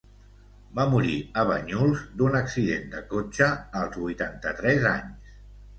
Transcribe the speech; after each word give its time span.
Va 0.79 0.85
morir 0.93 1.17
a 1.41 1.43
Banyuls 1.51 2.01
d'un 2.23 2.39
accident 2.41 2.91
de 2.97 3.05
cotxe 3.15 3.53
als 3.85 4.03
vuitanta-tres 4.07 4.91
anys. 4.99 5.35